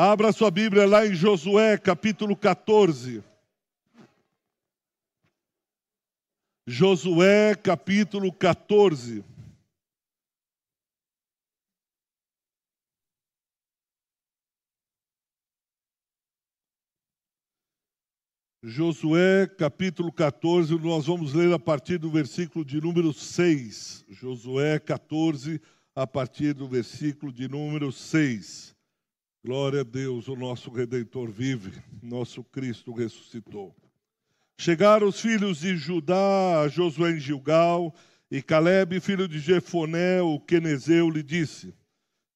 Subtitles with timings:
[0.00, 3.20] Abra sua Bíblia lá em Josué, capítulo 14.
[6.64, 9.24] Josué, capítulo 14.
[18.62, 24.04] Josué capítulo 14, nós vamos ler a partir do versículo de número 6.
[24.10, 25.60] Josué 14,
[25.92, 28.77] a partir do versículo de número 6.
[29.44, 33.74] Glória a Deus, o nosso Redentor vive, nosso Cristo ressuscitou.
[34.58, 37.94] Chegaram os filhos de Judá Josué em Gilgal,
[38.30, 41.72] e Caleb, filho de Jefoné, o quenezeu, lhe disse: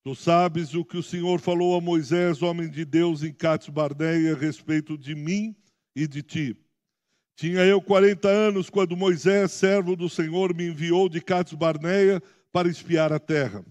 [0.04, 4.32] Tu sabes o que o Senhor falou a Moisés, homem de Deus, em Cades Barneia,
[4.32, 5.56] a respeito de mim
[5.94, 6.56] e de ti.
[7.34, 12.68] Tinha eu 40 anos quando Moisés, servo do Senhor, me enviou de Cades Barneia para
[12.68, 13.64] espiar a terra.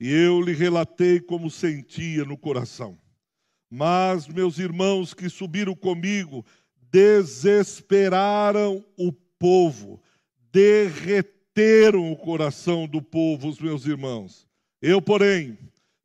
[0.00, 2.98] E eu lhe relatei como sentia no coração.
[3.70, 6.44] Mas meus irmãos que subiram comigo
[6.90, 10.02] desesperaram o povo,
[10.50, 14.48] derreteram o coração do povo, os meus irmãos.
[14.82, 15.56] Eu, porém,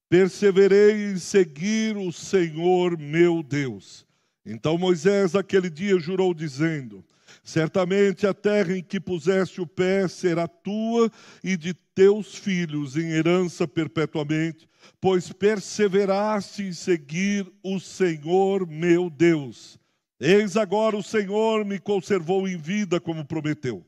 [0.10, 4.06] perseverei em seguir o Senhor meu Deus
[4.46, 7.04] então Moisés aquele dia jurou, dizendo:
[7.46, 11.12] Certamente a terra em que puseste o pé será tua
[11.44, 14.68] e de teus filhos em herança perpetuamente,
[15.00, 19.80] pois perseveraste em seguir o Senhor meu Deus.
[20.20, 23.86] Eis agora o Senhor me conservou em vida, como prometeu.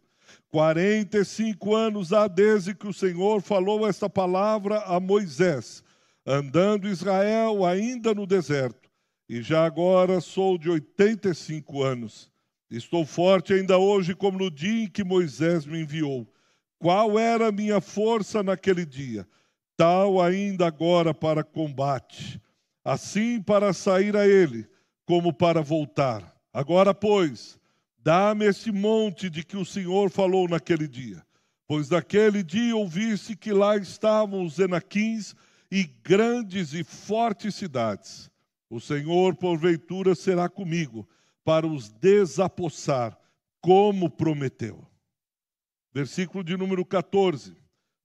[0.49, 5.83] Quarenta e cinco anos há desde que o Senhor falou esta palavra a Moisés,
[6.23, 8.87] andando Israel ainda no deserto
[9.27, 12.31] e já agora sou de 85 anos.
[12.69, 16.27] Estou forte ainda hoje, como no dia em que Moisés me enviou.
[16.77, 19.25] Qual era a minha força naquele dia?
[19.77, 22.41] Tal ainda agora para combate.
[22.83, 24.67] Assim para sair a ele,
[25.05, 26.35] como para voltar.
[26.53, 27.57] Agora, pois,
[27.99, 31.25] dá-me esse monte de que o Senhor falou naquele dia.
[31.67, 35.35] Pois naquele dia ouviste que lá estavam os Enaquins
[35.71, 38.29] e grandes e fortes cidades.
[38.69, 41.07] O Senhor, porventura, será comigo
[41.47, 43.17] para os desapossar,
[43.61, 44.85] como prometeu.
[45.93, 47.55] Versículo de número 14.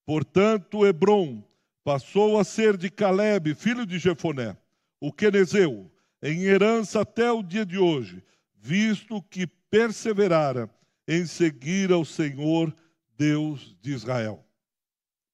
[0.06, 1.42] Portanto, Hebron
[1.82, 4.56] passou a ser de Caleb, filho de Jefoné,
[5.00, 5.90] o quenezeu,
[6.22, 8.22] em herança até o dia de hoje,
[8.54, 10.70] visto que perseverara
[11.08, 12.72] em seguir ao Senhor,
[13.18, 14.46] Deus de Israel.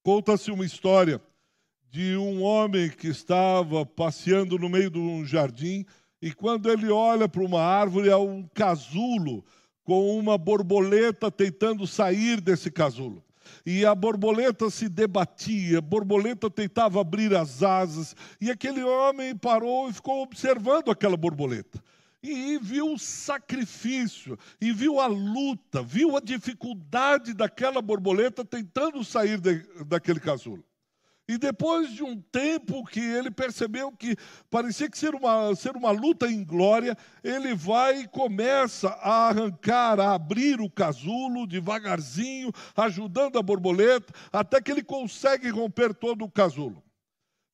[0.03, 1.21] Conta-se uma história
[1.91, 5.85] de um homem que estava passeando no meio de um jardim
[6.21, 9.45] e quando ele olha para uma árvore, há um casulo
[9.85, 13.25] com uma borboleta tentando sair desse casulo.
[13.65, 19.89] E a borboleta se debatia, a borboleta tentava abrir as asas, e aquele homem parou
[19.89, 21.83] e ficou observando aquela borboleta.
[22.23, 29.41] E viu o sacrifício, e viu a luta, viu a dificuldade daquela borboleta tentando sair
[29.41, 30.65] de, daquele casulo.
[31.29, 34.17] E depois de um tempo que ele percebeu que
[34.49, 40.01] parecia que ser uma, ser uma luta em glória, ele vai e começa a arrancar,
[40.01, 46.31] a abrir o casulo devagarzinho, ajudando a borboleta, até que ele consegue romper todo o
[46.31, 46.83] casulo.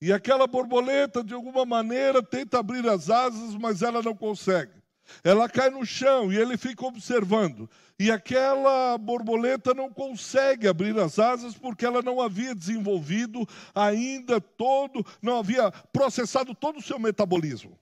[0.01, 4.84] E aquela borboleta, de alguma maneira, tenta abrir as asas, mas ela não consegue.
[5.23, 7.69] Ela cai no chão e ele fica observando.
[7.99, 15.05] E aquela borboleta não consegue abrir as asas porque ela não havia desenvolvido ainda todo,
[15.23, 17.79] não havia processado todo o seu metabolismo.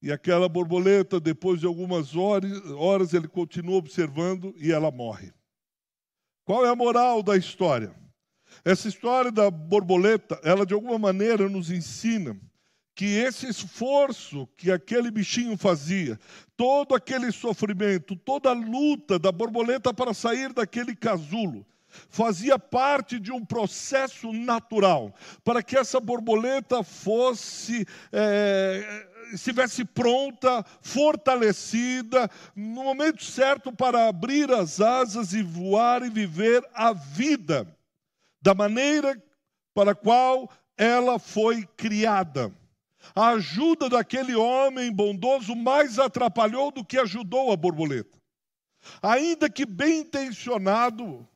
[0.00, 5.32] E aquela borboleta, depois de algumas horas, horas ele continua observando e ela morre.
[6.44, 7.94] Qual é a moral da história?
[8.64, 12.38] Essa história da borboleta, ela de alguma maneira nos ensina
[12.94, 16.18] que esse esforço que aquele bichinho fazia,
[16.56, 21.66] todo aquele sofrimento, toda a luta da borboleta para sair daquele casulo,
[22.08, 25.12] fazia parte de um processo natural,
[25.42, 27.86] para que essa borboleta fosse.
[28.12, 36.62] É, estivesse pronta, fortalecida, no momento certo para abrir as asas e voar e viver
[36.74, 37.66] a vida
[38.40, 39.20] da maneira
[39.74, 42.52] para a qual ela foi criada.
[43.14, 48.18] A ajuda daquele homem bondoso mais atrapalhou do que ajudou a borboleta.
[49.02, 51.26] Ainda que bem intencionado,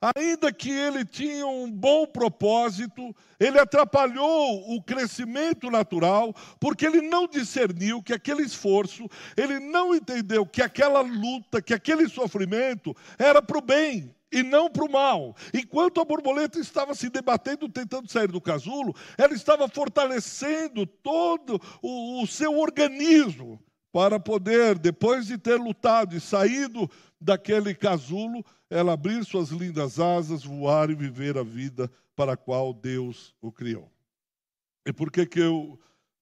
[0.00, 7.26] ainda que ele tinha um bom propósito, ele atrapalhou o crescimento natural, porque ele não
[7.26, 13.58] discerniu que aquele esforço, ele não entendeu que aquela luta, que aquele sofrimento era para
[13.58, 15.34] o bem, e não para o mal.
[15.52, 22.22] Enquanto a borboleta estava se debatendo, tentando sair do casulo, ela estava fortalecendo todo o,
[22.22, 26.90] o seu organismo para poder, depois de ter lutado e saído
[27.20, 32.72] daquele casulo, ela abrir suas lindas asas, voar e viver a vida para a qual
[32.74, 33.90] Deus o criou.
[34.86, 35.78] E por que, que eu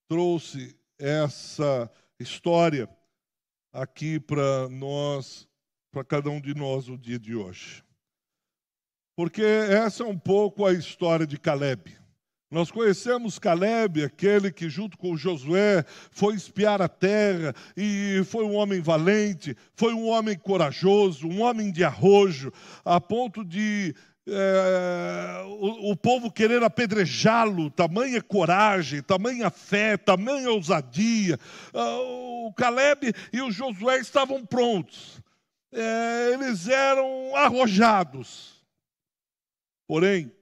[0.09, 2.89] trouxe essa história
[3.73, 5.49] aqui para nós,
[5.91, 7.86] para cada um de nós no dia de hoje?
[9.17, 11.97] Porque essa é um pouco a história de Caleb.
[12.51, 18.55] Nós conhecemos Caleb, aquele que, junto com Josué, foi espiar a terra e foi um
[18.55, 22.53] homem valente, foi um homem corajoso, um homem de arrojo,
[22.85, 23.95] a ponto de
[24.29, 31.39] é, o, o, povo querer apedrejá-lo, tamanha coragem, tamanha fé, tamanha ousadia.
[31.73, 35.23] Ah, o Caleb e o Josué estavam prontos,
[35.73, 38.56] é, eles eram arrojados.
[39.87, 40.33] Porém,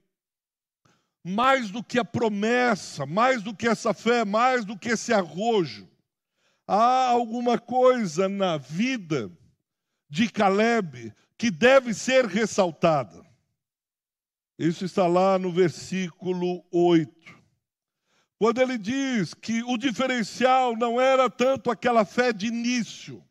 [1.23, 5.88] mais do que a promessa, mais do que essa fé, mais do que esse arrojo,
[6.67, 9.31] há alguma coisa na vida
[10.08, 13.25] de Caleb que deve ser ressaltada.
[14.58, 17.12] Isso está lá no versículo 8.
[18.38, 23.25] Quando ele diz que o diferencial não era tanto aquela fé de início,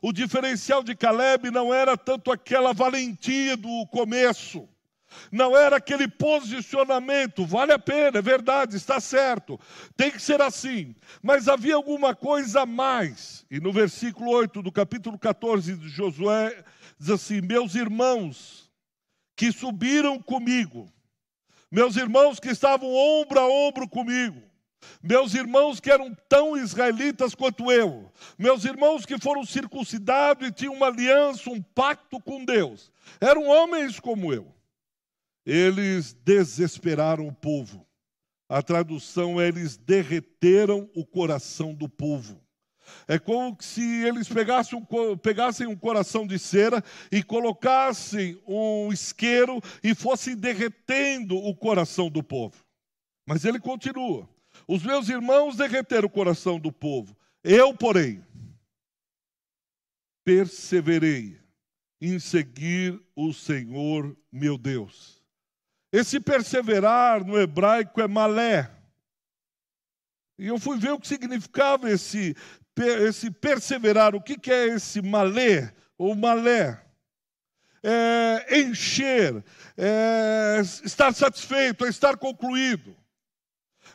[0.00, 4.68] o diferencial de Caleb não era tanto aquela valentia do começo,
[5.30, 9.58] não era aquele posicionamento, vale a pena, é verdade, está certo,
[9.96, 10.94] tem que ser assim.
[11.22, 13.44] Mas havia alguma coisa a mais.
[13.50, 16.64] E no versículo 8 do capítulo 14 de Josué,
[16.98, 18.70] diz assim: Meus irmãos
[19.34, 20.90] que subiram comigo,
[21.70, 24.42] meus irmãos que estavam ombro a ombro comigo,
[25.02, 30.74] meus irmãos que eram tão israelitas quanto eu, meus irmãos que foram circuncidados e tinham
[30.74, 34.52] uma aliança, um pacto com Deus, eram homens como eu
[35.44, 37.86] eles desesperaram o povo.
[38.48, 42.40] A tradução é eles derreteram o coração do povo.
[43.08, 49.60] É como se eles pegassem um, pegassem um coração de cera e colocassem um isqueiro
[49.82, 52.62] e fossem derretendo o coração do povo.
[53.26, 54.28] Mas ele continua:
[54.66, 57.16] Os meus irmãos derreteram o coração do povo.
[57.42, 58.22] Eu, porém,
[60.24, 61.40] perseverei
[62.00, 65.21] em seguir o Senhor meu Deus
[65.92, 68.70] esse perseverar no hebraico é malé.
[70.38, 72.34] E eu fui ver o que significava esse,
[73.06, 74.14] esse perseverar.
[74.14, 76.82] O que, que é esse malé ou malé?
[77.82, 79.44] É encher,
[79.76, 82.96] é estar satisfeito, é estar concluído.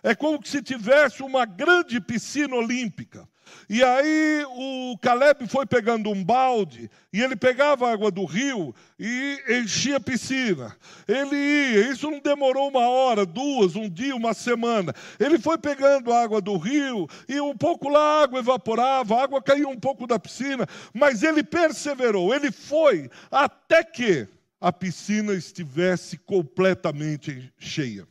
[0.04, 3.28] É como se tivesse uma grande piscina olímpica.
[3.70, 8.74] E aí o Caleb foi pegando um balde e ele pegava a água do rio
[9.00, 10.76] e enchia a piscina.
[11.08, 14.94] Ele ia, isso não demorou uma hora, duas, um dia, uma semana.
[15.20, 19.24] Ele foi pegando a água do rio e um pouco lá a água evaporava, a
[19.24, 24.28] água caía um pouco da piscina, mas ele perseverou, ele foi até que
[24.60, 28.08] a piscina estivesse completamente cheia.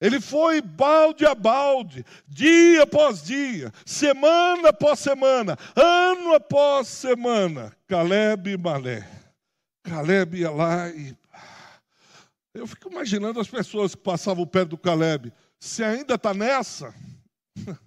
[0.00, 7.76] Ele foi balde a balde, dia após dia, semana após semana, ano após semana.
[7.86, 9.06] Caleb e Malé.
[9.82, 11.14] Caleb ia lá e.
[12.54, 15.32] Eu fico imaginando as pessoas que passavam perto do Caleb.
[15.58, 16.94] Se ainda está nessa?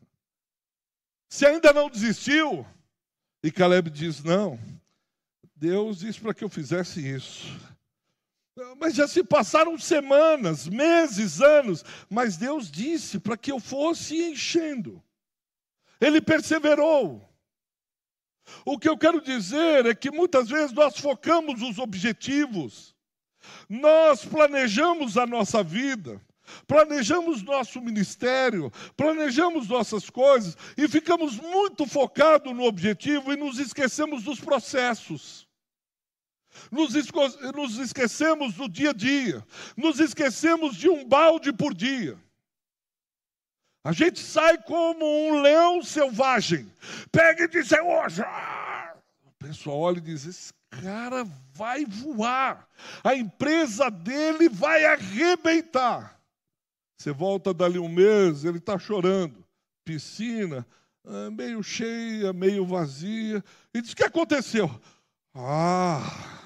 [1.27, 2.65] Se ainda não desistiu?
[3.43, 4.59] E Caleb diz: Não,
[5.55, 7.72] Deus disse para que eu fizesse isso.
[8.79, 15.01] Mas já se passaram semanas, meses, anos, mas Deus disse para que eu fosse enchendo.
[15.99, 17.27] Ele perseverou.
[18.65, 22.95] O que eu quero dizer é que muitas vezes nós focamos os objetivos,
[23.67, 26.21] nós planejamos a nossa vida,
[26.67, 34.23] planejamos nosso ministério, planejamos nossas coisas e ficamos muito focados no objetivo e nos esquecemos
[34.23, 35.42] dos processos.
[36.71, 36.93] Nos,
[37.53, 39.45] nos esquecemos do dia a dia,
[39.75, 42.17] nos esquecemos de um balde por dia.
[43.85, 46.71] A gente sai como um leão selvagem,
[47.11, 48.21] pega e diz: hoje.
[49.25, 52.67] O pessoal olha e diz: esse cara vai voar,
[53.03, 56.17] a empresa dele vai arrebentar.
[56.97, 59.43] Você volta dali um mês, ele está chorando,
[59.83, 60.65] piscina,
[61.05, 63.43] ah, meio cheia, meio vazia,
[63.73, 64.71] e diz: o que aconteceu?
[65.35, 66.41] Ah,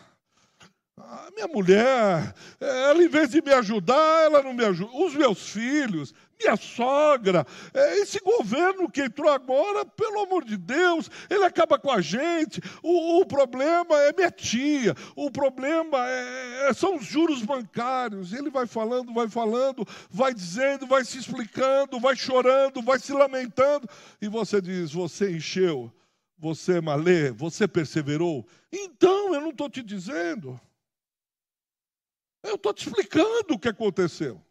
[1.09, 4.91] A minha mulher, ela em vez de me ajudar, ela não me ajuda.
[4.93, 11.09] Os meus filhos, minha sogra, é, esse governo que entrou agora, pelo amor de Deus,
[11.29, 12.61] ele acaba com a gente.
[12.83, 18.33] O, o problema é minha tia, o problema é, é, são os juros bancários.
[18.33, 23.87] Ele vai falando, vai falando, vai dizendo, vai se explicando, vai chorando, vai se lamentando.
[24.21, 25.89] E você diz: Você encheu,
[26.37, 28.45] você malê, você perseverou.
[28.69, 30.59] Então, eu não estou te dizendo.
[32.47, 34.41] Eu estou te explicando o que aconteceu.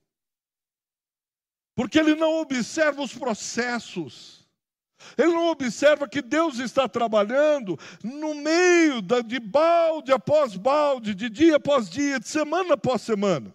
[1.74, 4.46] Porque ele não observa os processos.
[5.16, 11.28] Ele não observa que Deus está trabalhando no meio da, de balde após balde, de
[11.28, 13.54] dia após dia, de semana após semana.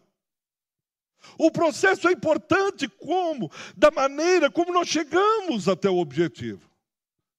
[1.38, 6.70] O processo é importante como, da maneira como nós chegamos até o objetivo.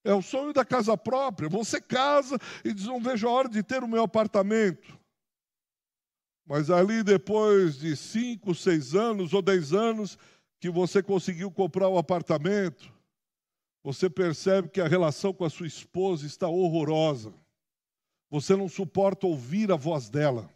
[0.03, 1.47] É o sonho da casa própria.
[1.47, 4.97] Você casa e diz: Não vejo a hora de ter o meu apartamento.
[6.45, 10.17] Mas ali, depois de cinco, seis anos ou dez anos,
[10.59, 12.91] que você conseguiu comprar o um apartamento,
[13.83, 17.33] você percebe que a relação com a sua esposa está horrorosa.
[18.29, 20.49] Você não suporta ouvir a voz dela.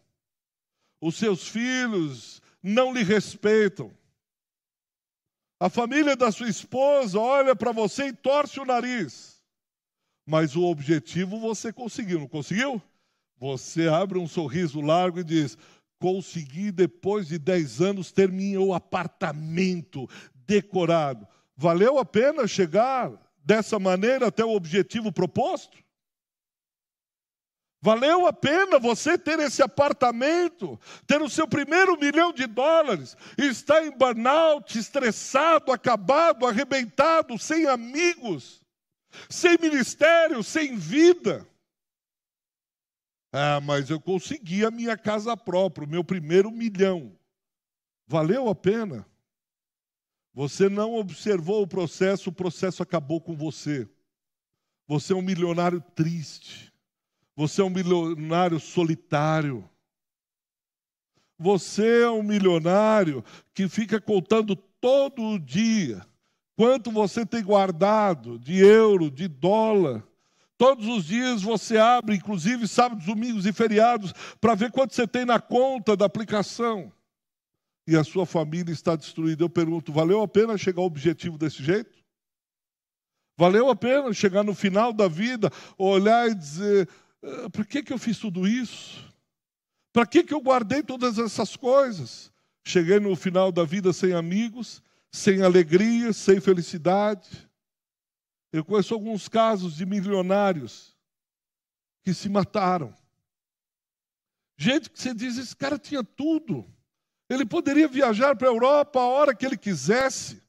[1.01, 3.91] Os seus filhos não lhe respeitam.
[5.60, 9.41] A família da sua esposa olha para você e torce o nariz.
[10.25, 12.82] Mas o objetivo você conseguiu, não conseguiu?
[13.38, 15.58] Você abre um sorriso largo e diz:
[16.00, 20.08] consegui, depois de 10 anos, ter meu apartamento
[20.46, 21.27] decorado.
[21.56, 23.12] Valeu a pena chegar
[23.44, 25.77] dessa maneira até o objetivo proposto?
[27.82, 33.46] Valeu a pena você ter esse apartamento, ter o seu primeiro milhão de dólares, e
[33.46, 38.62] estar em burnout, estressado, acabado, arrebentado, sem amigos,
[39.30, 41.48] sem ministério, sem vida.
[43.31, 47.17] Ah, mas eu consegui a minha casa própria, o meu primeiro milhão.
[48.07, 49.05] Valeu a pena?
[50.34, 53.89] Você não observou o processo, o processo acabou com você.
[54.88, 56.72] Você é um milionário triste.
[57.36, 59.69] Você é um milionário solitário.
[61.38, 66.05] Você é um milionário que fica contando todo dia
[66.55, 70.07] quanto você tem guardado de euro, de dólar
[70.58, 74.12] Todos os dias você abre, inclusive sábados, domingos e feriados,
[74.42, 76.92] para ver quanto você tem na conta da aplicação.
[77.88, 79.44] E a sua família está destruída.
[79.44, 81.96] Eu pergunto: valeu a pena chegar ao objetivo desse jeito?
[83.38, 86.90] Valeu a pena chegar no final da vida, olhar e dizer:
[87.24, 89.06] ah, por que, que eu fiz tudo isso?
[89.94, 92.32] Para que, que eu guardei todas essas coisas?
[92.66, 97.47] Cheguei no final da vida sem amigos, sem alegria, sem felicidade.
[98.51, 100.96] Eu conheço alguns casos de milionários
[102.04, 102.96] que se mataram.
[104.58, 106.66] Gente que você diz, esse cara tinha tudo.
[107.30, 110.42] Ele poderia viajar para a Europa a hora que ele quisesse.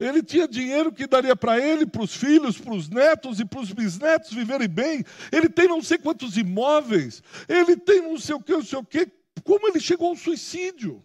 [0.00, 3.60] Ele tinha dinheiro que daria para ele, para os filhos, para os netos e para
[3.60, 5.04] os bisnetos viverem bem.
[5.30, 7.22] Ele tem não sei quantos imóveis.
[7.48, 9.06] Ele tem não sei o que, não sei o que.
[9.44, 11.04] Como ele chegou ao suicídio?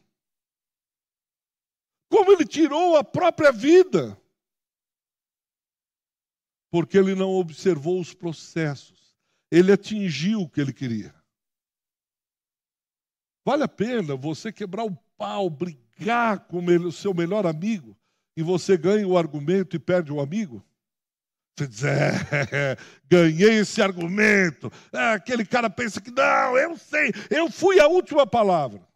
[2.10, 4.19] Como ele tirou a própria vida?
[6.72, 9.16] Porque ele não observou os processos.
[9.52, 11.14] Ele atingiu o que ele queria.
[13.46, 17.98] Vale a pena você quebrar o pau, brigar com o seu melhor amigo
[18.38, 20.64] e você ganha o argumento e perde o amigo?
[21.58, 22.78] Você diz, é,
[23.10, 24.72] ganhei esse argumento.
[24.94, 28.88] É, aquele cara pensa que não, eu sei, eu fui a última palavra.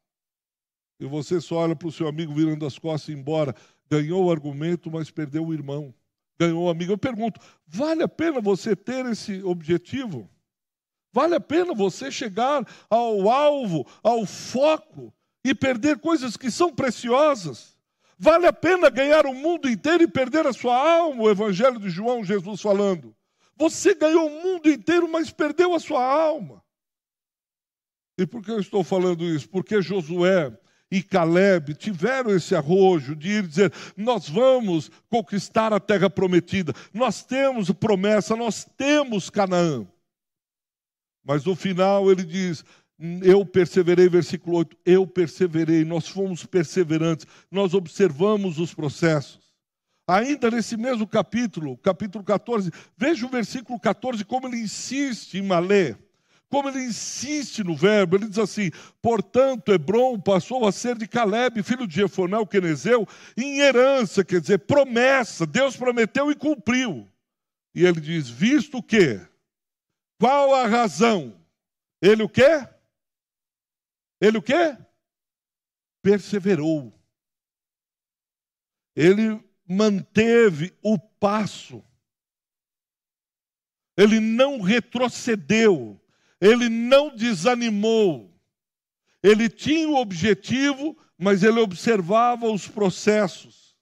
[0.99, 3.55] E você só olha para o seu amigo virando as costas e ir embora.
[3.89, 5.93] Ganhou o argumento, mas perdeu o irmão
[6.39, 6.91] ganhou um amigo.
[6.91, 10.29] Eu pergunto: vale a pena você ter esse objetivo?
[11.11, 15.13] Vale a pena você chegar ao alvo, ao foco
[15.45, 17.77] e perder coisas que são preciosas?
[18.17, 21.23] Vale a pena ganhar o mundo inteiro e perder a sua alma?
[21.23, 23.15] O Evangelho de João, Jesus falando.
[23.55, 26.63] Você ganhou o mundo inteiro, mas perdeu a sua alma.
[28.17, 29.49] E por que eu estou falando isso?
[29.49, 30.57] Porque Josué
[30.93, 37.23] e Caleb tiveram esse arrojo de ir dizer: Nós vamos conquistar a terra prometida, nós
[37.23, 39.87] temos promessa, nós temos Canaã.
[41.25, 42.63] Mas no final ele diz:
[43.23, 49.41] Eu perseverei, versículo 8, eu perseverei, nós fomos perseverantes, nós observamos os processos.
[50.07, 55.97] Ainda nesse mesmo capítulo, capítulo 14, veja o versículo 14, como ele insiste em Malé
[56.53, 58.69] como ele insiste no verbo, ele diz assim:
[59.01, 64.59] portanto, Hebron passou a ser de Caleb, filho de Jefoné, quenezeu, em herança, quer dizer,
[64.59, 67.09] promessa, Deus prometeu e cumpriu.
[67.73, 69.19] E ele diz: visto o quê?
[70.19, 71.43] Qual a razão?
[71.99, 72.67] Ele o quê?
[74.21, 74.77] Ele o quê?
[76.03, 76.93] Perseverou.
[78.95, 81.83] Ele manteve o passo.
[83.97, 85.99] Ele não retrocedeu.
[86.43, 88.29] Ele não desanimou.
[89.23, 93.77] Ele tinha o objetivo, mas ele observava os processos.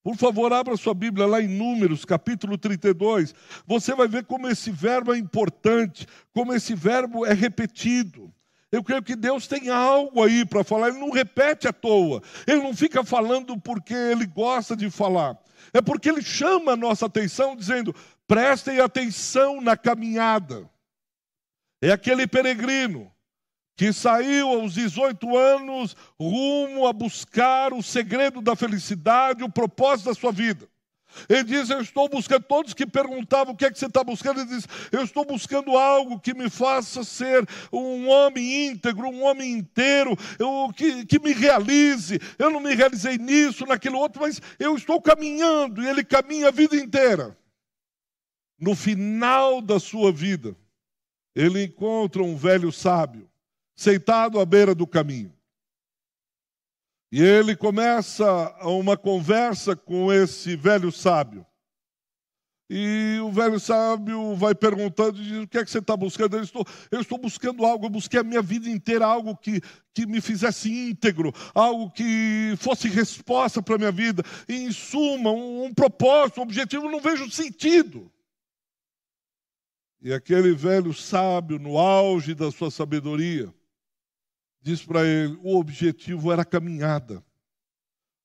[0.00, 3.34] Por favor, abra sua Bíblia lá em Números, capítulo 32.
[3.66, 8.32] Você vai ver como esse verbo é importante, como esse verbo é repetido.
[8.70, 12.62] Eu creio que Deus tem algo aí para falar, Ele não repete à toa, Ele
[12.62, 15.36] não fica falando porque Ele gosta de falar,
[15.74, 17.92] é porque Ele chama a nossa atenção, dizendo:
[18.26, 20.70] prestem atenção na caminhada.
[21.82, 23.12] É aquele peregrino
[23.76, 30.14] que saiu aos 18 anos rumo a buscar o segredo da felicidade, o propósito da
[30.14, 30.68] sua vida.
[31.28, 32.44] Ele diz: Eu estou buscando.
[32.44, 35.76] Todos que perguntavam o que é que você está buscando, ele diz: Eu estou buscando
[35.76, 41.32] algo que me faça ser um homem íntegro, um homem inteiro, eu, que, que me
[41.32, 42.18] realize.
[42.38, 46.52] Eu não me realizei nisso, naquilo outro, mas eu estou caminhando e ele caminha a
[46.52, 47.36] vida inteira.
[48.58, 50.56] No final da sua vida,
[51.34, 53.28] ele encontra um velho sábio
[53.74, 55.34] sentado à beira do caminho.
[57.10, 58.24] E ele começa
[58.62, 61.46] uma conversa com esse velho sábio.
[62.70, 66.38] E o velho sábio vai perguntando, diz, o que é que você está buscando?
[66.38, 69.60] Eu estou, eu estou buscando algo, eu busquei a minha vida inteira algo que,
[69.92, 74.22] que me fizesse íntegro, algo que fosse resposta para a minha vida.
[74.48, 78.10] E, em suma, um, um propósito, um objetivo, não vejo sentido.
[80.02, 83.54] E aquele velho sábio, no auge da sua sabedoria,
[84.60, 87.24] diz para ele: o objetivo era a caminhada.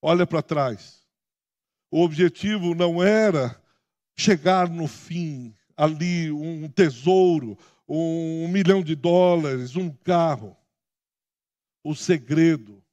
[0.01, 1.07] Olha para trás.
[1.91, 3.63] O objetivo não era
[4.17, 7.55] chegar no fim, ali, um tesouro,
[7.87, 10.57] um milhão de dólares, um carro.
[11.83, 12.83] O segredo,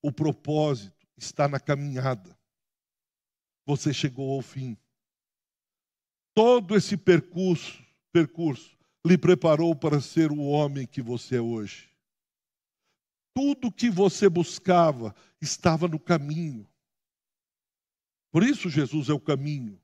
[0.00, 2.36] o propósito está na caminhada.
[3.66, 4.76] Você chegou ao fim.
[6.34, 7.81] Todo esse percurso,
[8.12, 11.90] percurso lhe preparou para ser o homem que você é hoje.
[13.34, 16.68] Tudo que você buscava estava no caminho.
[18.30, 19.80] Por isso Jesus é o caminho.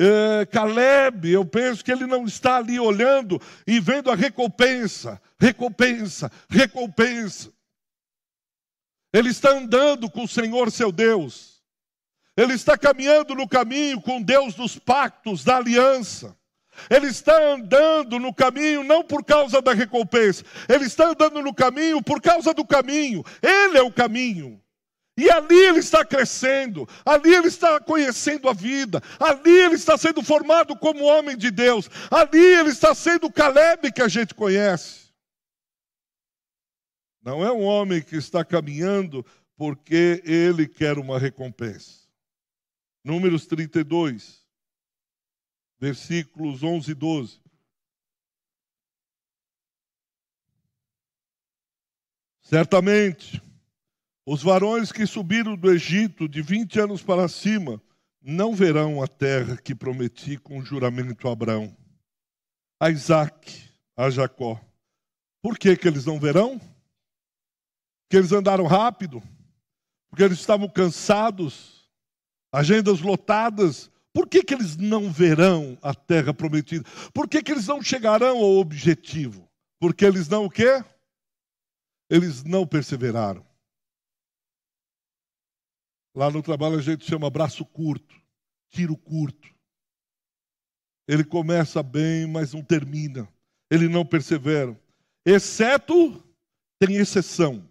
[0.00, 6.30] É, Caleb, eu penso que ele não está ali olhando e vendo a recompensa, recompensa,
[6.48, 7.52] recompensa.
[9.12, 11.60] Ele está andando com o Senhor seu Deus.
[12.36, 16.37] Ele está caminhando no caminho com Deus dos pactos, da aliança.
[16.90, 22.02] Ele está andando no caminho não por causa da recompensa, ele está andando no caminho
[22.02, 23.24] por causa do caminho.
[23.42, 24.60] Ele é o caminho.
[25.18, 30.22] E ali ele está crescendo, ali ele está conhecendo a vida, ali ele está sendo
[30.22, 35.08] formado como homem de Deus, ali ele está sendo o Caleb que a gente conhece.
[37.20, 42.06] Não é um homem que está caminhando porque ele quer uma recompensa.
[43.02, 44.37] Números 32
[45.78, 47.40] versículos 11 e 12.
[52.42, 53.42] Certamente,
[54.24, 57.82] os varões que subiram do Egito de 20 anos para cima
[58.20, 61.76] não verão a terra que prometi com juramento a Abraão,
[62.80, 64.60] a Isaac, a Jacó.
[65.42, 66.58] Por que, que eles não verão?
[68.02, 69.22] Porque eles andaram rápido,
[70.08, 71.88] porque eles estavam cansados,
[72.50, 76.84] agendas lotadas, por que, que eles não verão a terra prometida?
[77.14, 79.48] Por que, que eles não chegarão ao objetivo?
[79.78, 80.84] Porque eles não o quê?
[82.10, 83.46] Eles não perseveraram.
[86.16, 88.20] Lá no trabalho a gente chama braço curto,
[88.70, 89.54] tiro curto.
[91.06, 93.32] Ele começa bem, mas não termina.
[93.70, 94.76] Ele não persevera.
[95.24, 96.20] Exceto,
[96.80, 97.70] tem exceção.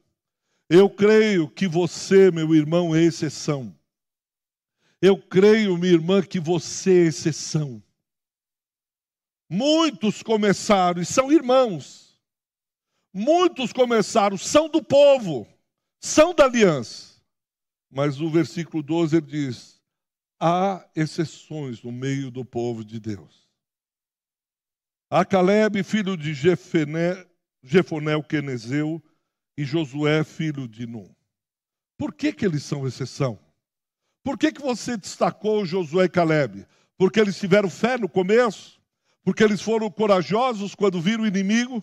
[0.70, 3.77] Eu creio que você, meu irmão, é exceção.
[5.02, 7.84] Eu creio, minha irmã, que você é exceção.
[9.50, 12.20] Muitos começaram e são irmãos.
[13.14, 15.48] Muitos começaram, são do povo,
[16.00, 17.22] são da aliança.
[17.90, 19.82] Mas o versículo 12 ele diz:
[20.40, 23.48] há exceções no meio do povo de Deus.
[25.10, 27.26] Há Caleb, filho de Jefoné,
[27.64, 29.02] Jefonel Quenezeu,
[29.58, 31.10] e Josué, filho de Num.
[31.98, 33.40] Por que, que eles são exceção?
[34.28, 36.68] Por que, que você destacou Josué e Caleb?
[36.98, 38.78] Porque eles tiveram fé no começo?
[39.24, 41.82] Porque eles foram corajosos quando viram o inimigo?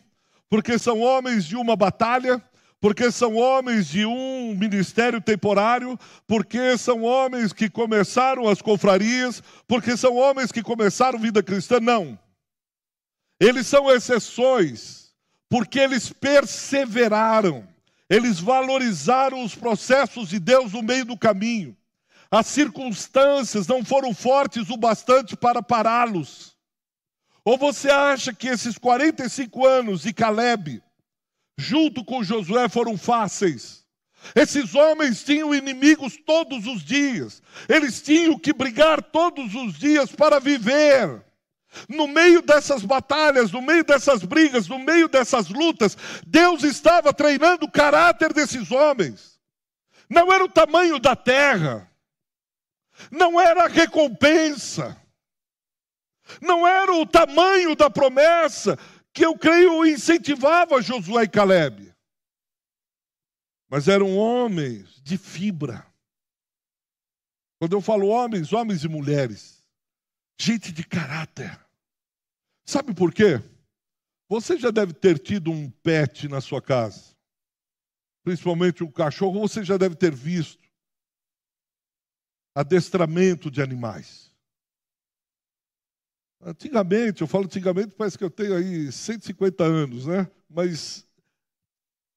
[0.50, 2.44] Porque são homens de uma batalha?
[2.78, 5.98] Porque são homens de um ministério temporário?
[6.26, 9.42] Porque são homens que começaram as confrarias?
[9.66, 11.80] Porque são homens que começaram vida cristã?
[11.80, 12.18] Não.
[13.40, 15.14] Eles são exceções
[15.48, 17.66] porque eles perseveraram,
[18.06, 21.74] eles valorizaram os processos de Deus no meio do caminho.
[22.34, 26.56] As circunstâncias não foram fortes o bastante para pará-los.
[27.44, 30.82] Ou você acha que esses 45 anos de Caleb,
[31.56, 33.84] junto com Josué, foram fáceis?
[34.34, 40.40] Esses homens tinham inimigos todos os dias, eles tinham que brigar todos os dias para
[40.40, 41.24] viver.
[41.88, 47.66] No meio dessas batalhas, no meio dessas brigas, no meio dessas lutas, Deus estava treinando
[47.66, 49.38] o caráter desses homens.
[50.10, 51.88] Não era o tamanho da terra,
[53.10, 55.00] não era a recompensa,
[56.40, 58.78] não era o tamanho da promessa
[59.12, 61.94] que eu creio incentivava Josué e Caleb,
[63.68, 65.86] mas eram homens de fibra.
[67.58, 69.62] Quando eu falo homens, homens e mulheres,
[70.38, 71.58] gente de caráter.
[72.64, 73.40] Sabe por quê?
[74.28, 77.14] Você já deve ter tido um pet na sua casa,
[78.24, 80.63] principalmente um cachorro, você já deve ter visto
[82.54, 84.32] adestramento de animais.
[86.40, 90.30] Antigamente, eu falo antigamente, parece que eu tenho aí 150 anos, né?
[90.48, 91.06] Mas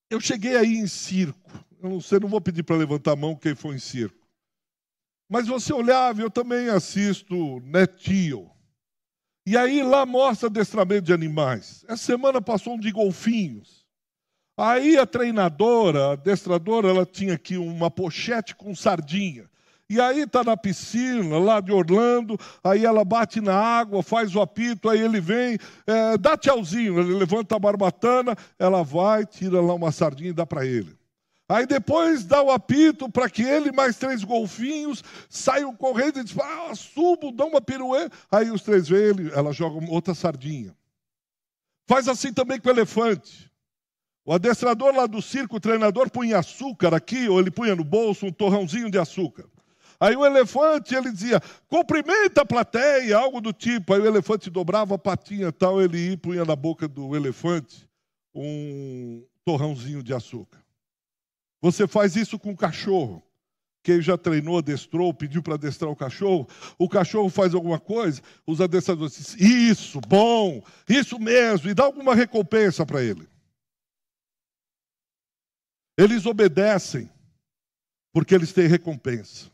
[0.10, 1.52] eu cheguei aí em circo.
[1.82, 4.28] Eu não sei, não vou pedir para levantar a mão quem foi em circo.
[5.30, 8.50] Mas você olhava, eu também assisto Netio.
[9.46, 11.86] E aí lá mostra adestramento de animais.
[11.88, 13.86] Essa semana passou um de golfinhos.
[14.58, 19.50] Aí a treinadora, a adestradora, ela tinha aqui uma pochete com sardinha.
[19.90, 24.42] E aí está na piscina, lá de Orlando, aí ela bate na água, faz o
[24.42, 29.74] apito, aí ele vem, é, dá tchauzinho, ele levanta a barbatana, ela vai, tira lá
[29.74, 30.98] uma sardinha e dá para ele.
[31.50, 36.38] Aí depois dá o apito para que ele mais três golfinhos saiam correndo e diz,
[36.38, 38.14] ah, subo, dá uma pirueta.
[38.30, 40.76] Aí os três veem ele, ela joga outra sardinha.
[41.88, 43.50] Faz assim também com o elefante.
[44.26, 48.26] O adestrador lá do circo, o treinador, punha açúcar aqui, ou ele punha no bolso
[48.26, 49.46] um torrãozinho de açúcar.
[50.00, 53.94] Aí o elefante, ele dizia, cumprimenta a plateia, algo do tipo.
[53.94, 57.88] Aí o elefante dobrava a patinha tal, ele ia punha na boca do elefante
[58.34, 60.64] um torrãozinho de açúcar.
[61.62, 63.24] Você faz isso com o cachorro.
[63.82, 68.60] Quem já treinou, adestrou, pediu para adestrar o cachorro, o cachorro faz alguma coisa, os
[68.60, 73.28] adestradores dizem, isso, bom, isso mesmo, e dá alguma recompensa para ele.
[75.98, 77.10] Eles obedecem,
[78.12, 79.50] porque eles têm recompensa.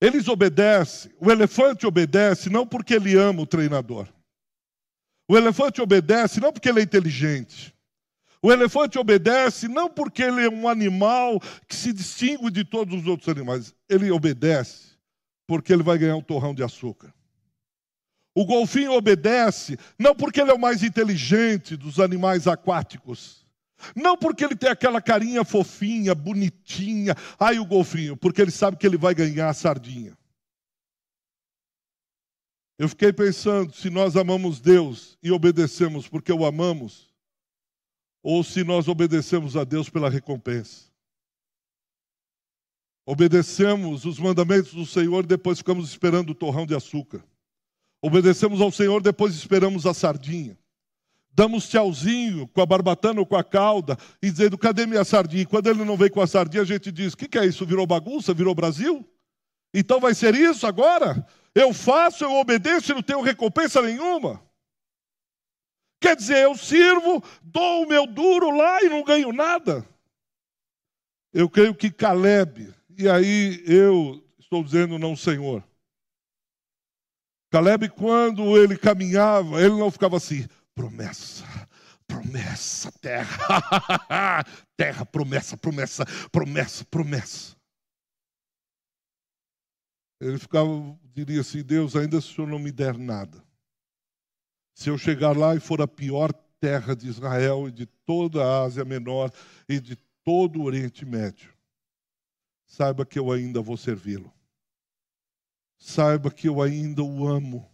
[0.00, 4.08] Eles obedecem, o elefante obedece não porque ele ama o treinador.
[5.28, 7.74] O elefante obedece não porque ele é inteligente.
[8.40, 13.06] O elefante obedece não porque ele é um animal que se distingue de todos os
[13.06, 13.74] outros animais.
[13.88, 14.96] Ele obedece
[15.46, 17.12] porque ele vai ganhar um torrão de açúcar.
[18.34, 23.44] O golfinho obedece não porque ele é o mais inteligente dos animais aquáticos.
[23.94, 28.86] Não porque ele tem aquela carinha fofinha, bonitinha, ai o golfinho, porque ele sabe que
[28.86, 30.16] ele vai ganhar a sardinha.
[32.76, 37.12] Eu fiquei pensando se nós amamos Deus e obedecemos porque o amamos,
[38.22, 40.88] ou se nós obedecemos a Deus pela recompensa.
[43.06, 47.24] Obedecemos os mandamentos do Senhor, depois ficamos esperando o torrão de açúcar.
[48.02, 50.56] Obedecemos ao Senhor, depois esperamos a sardinha
[51.38, 55.42] damos tchauzinho com a barbatana ou com a cauda e dizendo, cadê minha sardinha?
[55.42, 57.46] E quando ele não vem com a sardinha, a gente diz, o que, que é
[57.46, 57.64] isso?
[57.64, 58.34] Virou bagunça?
[58.34, 59.08] Virou Brasil?
[59.72, 61.24] Então vai ser isso agora?
[61.54, 64.42] Eu faço, eu obedeço e não tenho recompensa nenhuma?
[66.00, 69.86] Quer dizer, eu sirvo, dou o meu duro lá e não ganho nada?
[71.32, 75.62] Eu creio que Caleb, e aí eu estou dizendo não, Senhor.
[77.48, 80.48] Caleb, quando ele caminhava, ele não ficava assim,
[80.78, 81.44] promessa,
[82.06, 84.44] promessa, terra,
[84.78, 87.56] terra, promessa, promessa, promessa, promessa.
[90.20, 90.70] Ele ficava,
[91.12, 93.42] diria assim: Deus, ainda se o Senhor não me der nada,
[94.72, 98.62] se eu chegar lá e for a pior terra de Israel e de toda a
[98.62, 99.32] Ásia Menor
[99.68, 101.52] e de todo o Oriente Médio,
[102.64, 104.32] saiba que eu ainda vou servi-lo.
[105.76, 107.68] Saiba que eu ainda o amo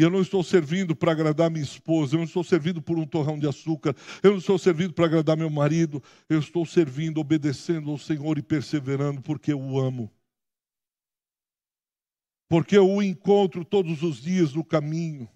[0.00, 3.06] e eu não estou servindo para agradar minha esposa, eu não estou servindo por um
[3.06, 7.90] torrão de açúcar, eu não estou servindo para agradar meu marido, eu estou servindo, obedecendo
[7.90, 10.10] ao Senhor e perseverando porque eu o amo.
[12.48, 15.28] Porque eu o encontro todos os dias no caminho.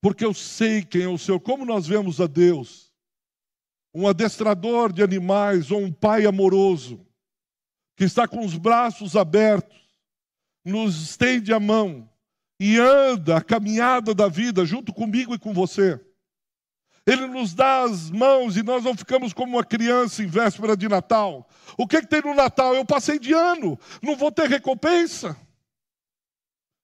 [0.00, 1.38] Porque eu sei quem é o Senhor.
[1.38, 2.92] Como nós vemos a Deus?
[3.94, 7.06] Um adestrador de animais ou um pai amoroso
[7.94, 9.78] que está com os braços abertos,
[10.64, 12.10] nos estende a mão
[12.58, 16.00] e anda a caminhada da vida junto comigo e com você.
[17.06, 20.88] Ele nos dá as mãos e nós não ficamos como uma criança em véspera de
[20.88, 21.48] Natal.
[21.78, 22.74] O que, que tem no Natal?
[22.74, 25.36] Eu passei de ano, não vou ter recompensa.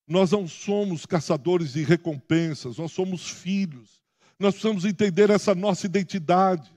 [0.07, 4.03] Nós não somos caçadores de recompensas, nós somos filhos.
[4.39, 6.71] Nós precisamos entender essa nossa identidade.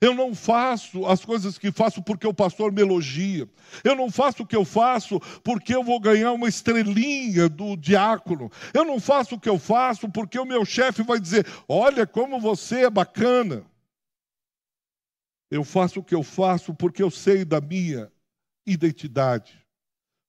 [0.00, 3.48] Eu não faço as coisas que faço porque o pastor me elogia.
[3.82, 8.50] Eu não faço o que eu faço porque eu vou ganhar uma estrelinha do diácono.
[8.72, 12.38] Eu não faço o que eu faço porque o meu chefe vai dizer: Olha como
[12.38, 13.66] você é bacana.
[15.50, 18.12] Eu faço o que eu faço porque eu sei da minha
[18.64, 19.58] identidade.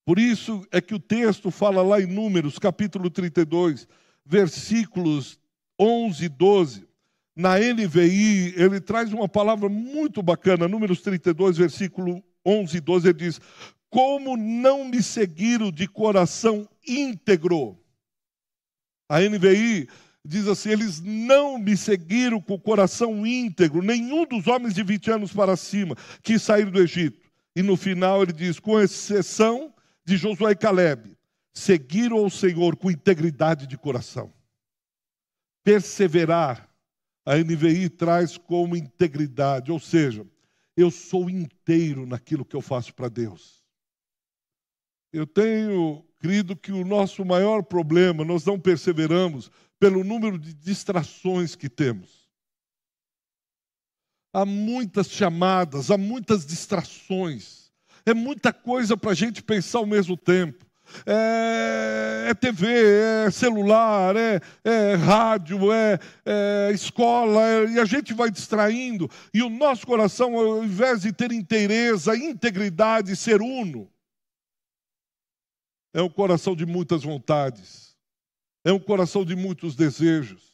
[0.03, 3.87] Por isso é que o texto fala lá em Números, capítulo 32,
[4.25, 5.39] versículos
[5.79, 6.88] 11 e 12
[7.39, 13.17] na NVI, ele traz uma palavra muito bacana, Números 32, versículo 11 e 12, ele
[13.17, 13.39] diz:
[13.89, 17.79] Como não me seguiram de coração íntegro?
[19.07, 19.87] A NVI
[20.25, 25.09] diz assim: Eles não me seguiram com o coração íntegro, nenhum dos homens de 20
[25.09, 27.21] anos para cima que saíram do Egito.
[27.55, 29.73] E no final ele diz: Com exceção
[30.03, 31.17] de Josué e Caleb,
[31.53, 34.33] seguiram o Senhor com integridade de coração.
[35.63, 36.68] Perseverar
[37.25, 40.25] a NVI traz como integridade, ou seja,
[40.75, 43.63] eu sou inteiro naquilo que eu faço para Deus.
[45.11, 51.55] Eu tenho crido que o nosso maior problema, nós não perseveramos pelo número de distrações
[51.55, 52.29] que temos.
[54.31, 57.71] Há muitas chamadas, há muitas distrações,
[58.05, 60.68] é muita coisa para a gente pensar ao mesmo tempo
[61.05, 62.67] é, é TV,
[63.25, 69.41] é celular, é, é rádio, é, é escola, é, e a gente vai distraindo, e
[69.41, 73.89] o nosso coração, ao invés de ter inteireza, integridade, ser uno,
[75.93, 77.97] é um coração de muitas vontades,
[78.63, 80.49] é um coração de muitos desejos.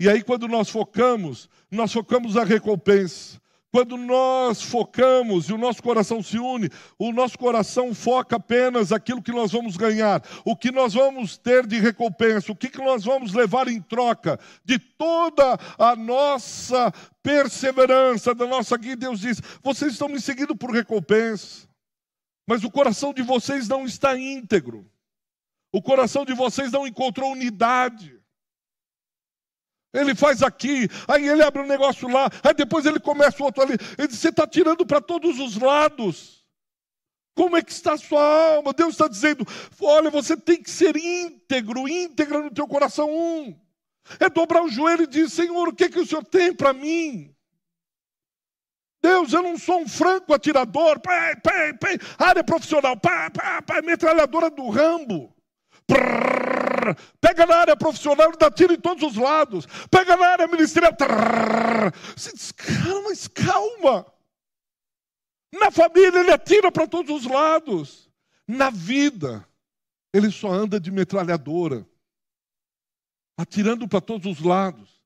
[0.00, 3.40] E aí, quando nós focamos, nós focamos a recompensa.
[3.78, 9.22] Quando nós focamos e o nosso coração se une, o nosso coração foca apenas aquilo
[9.22, 13.04] que nós vamos ganhar, o que nós vamos ter de recompensa, o que, que nós
[13.04, 16.90] vamos levar em troca de toda a nossa
[17.22, 18.96] perseverança, da nossa guia.
[18.96, 21.68] Deus diz: vocês estão me seguindo por recompensa,
[22.48, 24.90] mas o coração de vocês não está íntegro,
[25.70, 28.17] o coração de vocês não encontrou unidade.
[29.92, 33.74] Ele faz aqui, aí ele abre um negócio lá, aí depois ele começa outro ali.
[33.96, 36.44] Ele diz: Você está tirando para todos os lados.
[37.34, 38.72] Como é que está a sua alma?
[38.72, 39.46] Deus está dizendo:
[39.80, 43.08] Olha, você tem que ser íntegro, íntegra no teu coração.
[43.08, 43.58] Um.
[44.20, 46.72] É dobrar o joelho e dizer: Senhor, o que, é que o Senhor tem para
[46.72, 47.34] mim?
[49.00, 53.82] Deus, eu não sou um franco atirador, pai, pai, pai, área profissional, pai, pai, pai,
[53.82, 55.34] metralhadora do Rambo.
[57.20, 59.66] Pega na área profissional e dá tiro em todos os lados.
[59.90, 60.92] Pega na área ministerial.
[62.16, 64.06] Você diz, calma, calma.
[65.52, 68.10] Na família ele atira para todos os lados.
[68.46, 69.46] Na vida,
[70.12, 71.86] ele só anda de metralhadora,
[73.36, 74.98] atirando para todos os lados.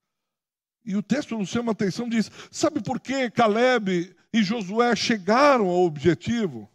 [0.84, 5.68] E o texto nos chama a atenção diz: sabe por que Caleb e Josué chegaram
[5.68, 6.68] ao objetivo?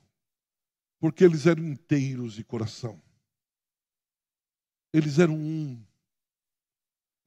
[0.99, 3.01] Porque eles eram inteiros de coração.
[4.97, 5.79] Eles eram um.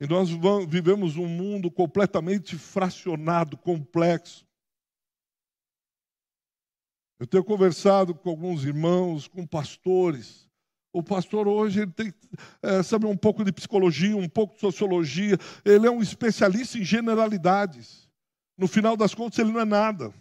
[0.00, 0.28] E nós
[0.66, 4.44] vivemos um mundo completamente fracionado, complexo.
[7.20, 10.50] Eu tenho conversado com alguns irmãos, com pastores.
[10.92, 12.12] O pastor hoje ele tem
[12.60, 15.38] é, sabe um pouco de psicologia, um pouco de sociologia.
[15.64, 18.10] Ele é um especialista em generalidades.
[18.58, 20.12] No final das contas, ele não é nada.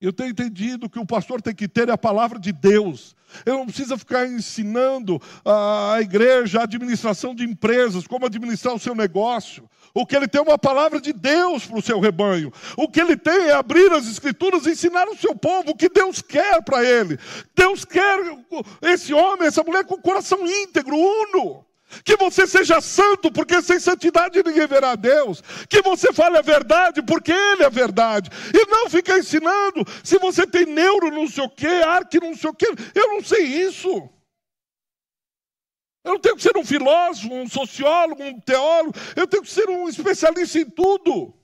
[0.00, 3.14] Eu tenho entendido que o pastor tem que ter a palavra de Deus.
[3.44, 8.94] Ele não precisa ficar ensinando a igreja a administração de empresas, como administrar o seu
[8.94, 9.68] negócio.
[9.92, 12.52] O que ele tem é uma palavra de Deus para o seu rebanho.
[12.76, 15.88] O que ele tem é abrir as escrituras e ensinar o seu povo o que
[15.88, 17.18] Deus quer para ele.
[17.54, 18.18] Deus quer
[18.82, 21.64] esse homem, essa mulher com o coração íntegro, uno.
[22.04, 25.42] Que você seja santo, porque sem santidade ninguém verá Deus.
[25.68, 28.30] Que você fale a verdade, porque Ele é a verdade.
[28.54, 32.50] E não fica ensinando se você tem neuro não sei o quê, arque não sei
[32.50, 32.66] o quê.
[32.94, 33.88] Eu não sei isso.
[36.02, 38.94] Eu não tenho que ser um filósofo, um sociólogo, um teólogo.
[39.14, 41.34] Eu tenho que ser um especialista em tudo.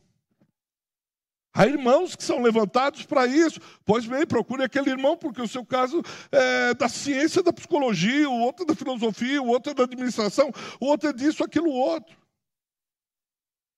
[1.57, 3.59] Há irmãos que são levantados para isso.
[3.83, 8.40] Pois bem, procure aquele irmão, porque o seu caso é da ciência da psicologia, o
[8.40, 12.14] outro é da filosofia, o outro é da administração, o outro é disso, aquilo, outro.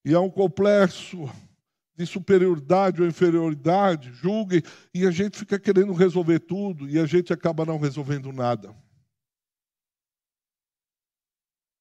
[0.05, 1.31] E há um complexo
[1.95, 4.63] de superioridade ou inferioridade, julguem,
[4.93, 8.75] e a gente fica querendo resolver tudo e a gente acaba não resolvendo nada.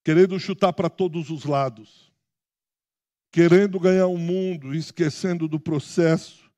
[0.03, 2.06] Querendo chutar para todos os lados.
[3.37, 6.51] Querendo ganhar o mundo, esquecendo do processo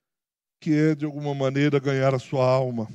[0.61, 2.87] que é, de alguma maneira, ganhar a sua alma.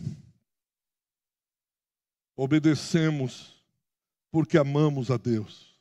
[2.35, 3.62] Obedecemos
[4.31, 5.79] porque amamos a Deus.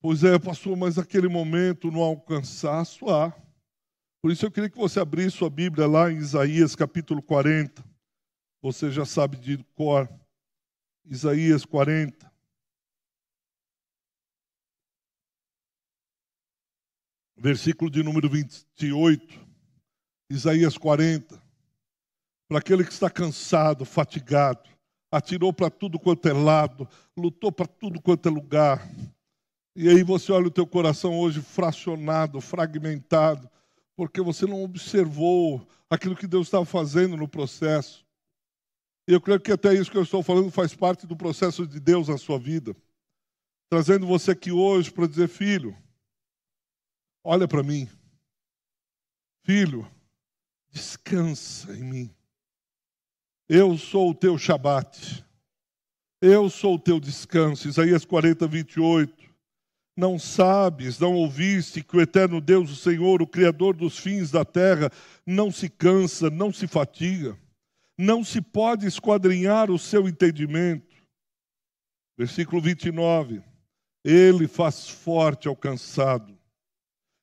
[0.00, 3.32] Pois é, pastor, mas aquele momento no alcançaço há.
[4.22, 7.84] Por isso eu queria que você abrisse sua Bíblia lá em Isaías capítulo 40.
[8.62, 10.08] Você já sabe de cor.
[11.04, 12.35] Isaías 40.
[17.38, 19.38] Versículo de número 28.
[20.30, 21.40] Isaías 40.
[22.48, 24.68] Para aquele que está cansado, fatigado,
[25.10, 28.88] atirou para tudo quanto é lado, lutou para tudo quanto é lugar.
[29.74, 33.50] E aí você olha o teu coração hoje fracionado, fragmentado,
[33.94, 38.06] porque você não observou aquilo que Deus estava fazendo no processo.
[39.06, 41.78] E eu creio que até isso que eu estou falando faz parte do processo de
[41.78, 42.74] Deus na sua vida.
[43.68, 45.76] Trazendo você aqui hoje para dizer, filho,
[47.26, 47.88] olha para mim.
[49.42, 49.86] Filho,
[50.70, 52.14] descansa em mim.
[53.48, 55.24] Eu sou o teu Shabat.
[56.20, 57.68] Eu sou o teu descanso.
[57.68, 59.26] Isaías 40, 28.
[59.96, 64.44] Não sabes, não ouviste que o eterno Deus, o Senhor, o Criador dos fins da
[64.44, 64.90] terra,
[65.24, 67.36] não se cansa, não se fatiga,
[67.96, 70.94] não se pode esquadrinhar o seu entendimento.
[72.16, 73.42] Versículo 29.
[74.04, 76.35] Ele faz forte ao cansado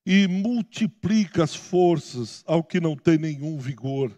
[0.06, 4.12] e multiplica as forças ao que não tem nenhum vigor.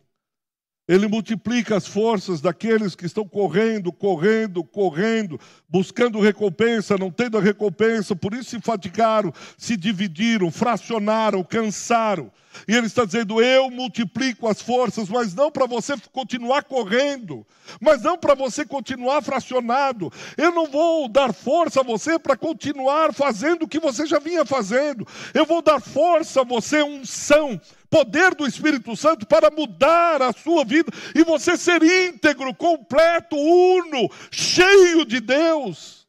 [0.87, 7.41] Ele multiplica as forças daqueles que estão correndo, correndo, correndo, buscando recompensa, não tendo a
[7.41, 12.31] recompensa, por isso se fatigaram, se dividiram, fracionaram, cansaram.
[12.67, 17.45] E ele está dizendo: Eu multiplico as forças, mas não para você continuar correndo,
[17.81, 20.11] mas não para você continuar fracionado.
[20.37, 24.45] Eu não vou dar força a você para continuar fazendo o que você já vinha
[24.45, 25.05] fazendo.
[25.33, 30.63] Eu vou dar força a você, unção, poder do Espírito Santo para mudar a sua
[30.63, 36.05] vida e você ser íntegro, completo, uno, cheio de Deus.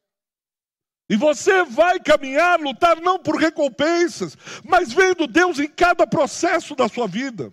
[1.09, 6.89] E você vai caminhar, lutar não por recompensas, mas vendo Deus em cada processo da
[6.89, 7.53] sua vida.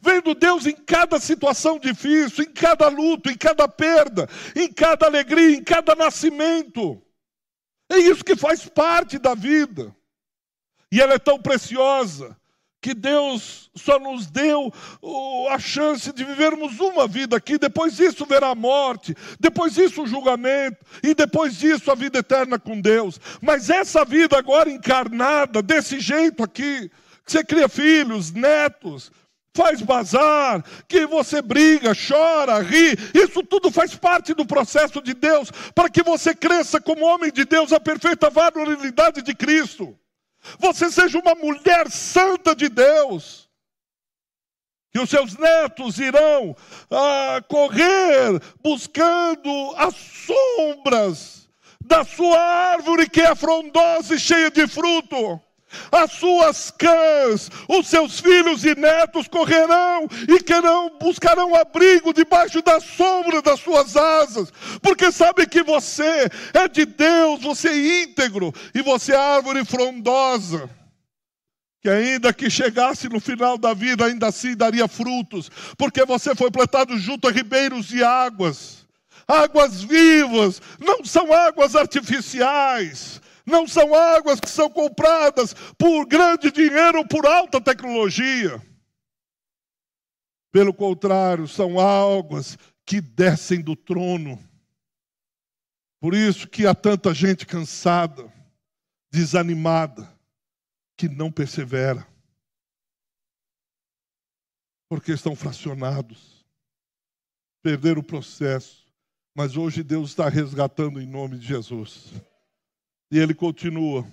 [0.00, 5.56] Vendo Deus em cada situação difícil, em cada luto, em cada perda, em cada alegria,
[5.56, 7.02] em cada nascimento.
[7.90, 9.94] É isso que faz parte da vida.
[10.90, 12.37] E ela é tão preciosa
[12.80, 14.72] que Deus só nos deu
[15.50, 20.06] a chance de vivermos uma vida aqui, depois disso verá a morte, depois disso o
[20.06, 23.20] julgamento, e depois disso a vida eterna com Deus.
[23.40, 26.90] Mas essa vida agora encarnada, desse jeito aqui,
[27.24, 29.10] que você cria filhos, netos,
[29.52, 35.50] faz bazar, que você briga, chora, ri, isso tudo faz parte do processo de Deus,
[35.74, 39.98] para que você cresça como homem de Deus, a perfeita varonilidade de Cristo
[40.58, 43.48] você seja uma mulher santa de Deus.
[44.90, 46.56] Que os seus netos irão
[46.90, 51.48] ah, correr buscando as sombras
[51.80, 55.40] da sua árvore que é frondosa e cheia de fruto.
[55.92, 62.80] As suas cãs, os seus filhos e netos correrão e querão, buscarão abrigo debaixo da
[62.80, 64.50] sombra das suas asas,
[64.80, 70.70] porque sabe que você é de Deus, você é íntegro e você é árvore frondosa.
[71.80, 76.50] Que ainda que chegasse no final da vida, ainda assim daria frutos, porque você foi
[76.50, 78.86] plantado junto a ribeiros de águas,
[79.28, 86.98] águas vivas, não são águas artificiais não são águas que são compradas por grande dinheiro
[86.98, 88.62] ou por alta tecnologia.
[90.52, 94.38] Pelo contrário, são águas que descem do trono.
[96.00, 98.32] Por isso que há tanta gente cansada,
[99.10, 100.08] desanimada,
[100.96, 102.06] que não persevera.
[104.88, 106.46] Porque estão fracionados,
[107.62, 108.86] perderam o processo.
[109.34, 112.12] Mas hoje Deus está resgatando em nome de Jesus.
[113.10, 114.06] E ele continua.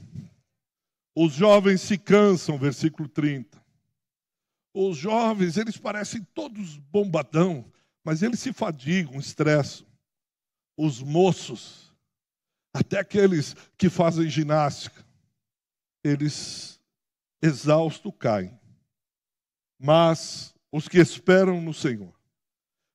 [1.15, 3.63] Os jovens se cansam, versículo 30.
[4.73, 7.71] Os jovens, eles parecem todos bombadão,
[8.03, 9.87] mas eles se fadigam, estressam.
[10.77, 11.93] Os moços,
[12.73, 15.05] até aqueles que fazem ginástica,
[16.03, 16.81] eles
[17.41, 18.59] exaustos caem.
[19.79, 22.13] Mas os que esperam no Senhor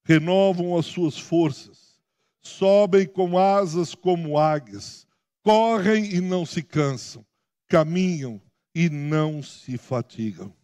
[0.04, 2.00] renovam as suas forças,
[2.42, 5.06] sobem com asas como águias,
[5.42, 7.24] correm e não se cansam,
[7.68, 8.40] caminham
[8.74, 10.54] e não se fatigam.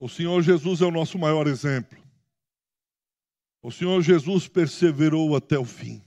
[0.00, 2.02] O Senhor Jesus é o nosso maior exemplo.
[3.62, 6.02] O Senhor Jesus perseverou até o fim.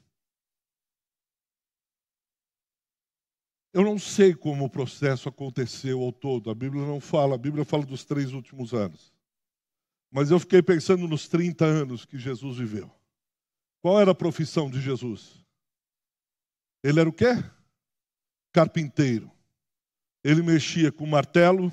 [3.74, 7.66] Eu não sei como o processo aconteceu ao todo, a Bíblia não fala, a Bíblia
[7.66, 9.14] fala dos três últimos anos.
[10.10, 12.97] Mas eu fiquei pensando nos 30 anos que Jesus viveu.
[13.82, 15.46] Qual era a profissão de Jesus?
[16.84, 17.34] Ele era o quê?
[18.52, 19.32] Carpinteiro.
[20.24, 21.72] Ele mexia com martelo,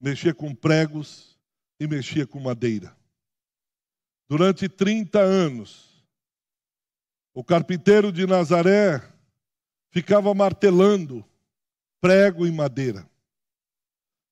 [0.00, 1.38] mexia com pregos
[1.80, 2.96] e mexia com madeira.
[4.28, 6.04] Durante 30 anos,
[7.32, 9.00] o carpinteiro de Nazaré
[9.90, 11.24] ficava martelando
[12.00, 13.08] prego e madeira.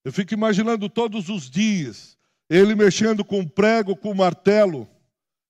[0.03, 2.15] Eu fico imaginando todos os dias
[2.49, 4.87] ele mexendo com prego, com martelo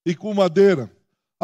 [0.06, 0.90] e com madeira.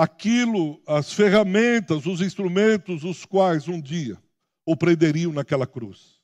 [0.01, 4.17] Aquilo, as ferramentas, os instrumentos, os quais um dia
[4.65, 6.19] o prenderiam naquela cruz.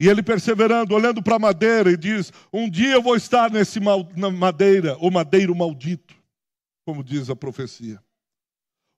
[0.00, 3.78] E ele perseverando, olhando para a madeira, e diz: Um dia eu vou estar nesse
[3.78, 6.16] mal, na madeira, o madeiro maldito,
[6.84, 8.02] como diz a profecia.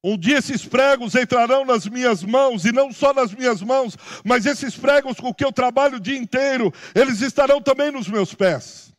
[0.03, 4.47] Um dia esses pregos entrarão nas minhas mãos, e não só nas minhas mãos, mas
[4.47, 8.95] esses pregos com que eu trabalho o dia inteiro, eles estarão também nos meus pés.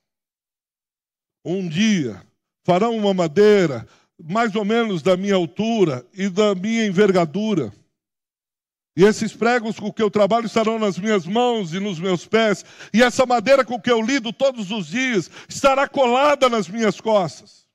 [1.43, 2.26] Um dia
[2.67, 3.87] farão uma madeira
[4.21, 7.71] mais ou menos da minha altura e da minha envergadura
[8.97, 12.65] e esses pregos com que eu trabalho estarão nas minhas mãos e nos meus pés,
[12.91, 17.69] e essa madeira com que eu lido todos os dias estará colada nas minhas costas.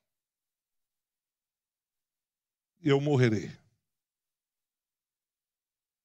[2.81, 3.49] E eu morrerei.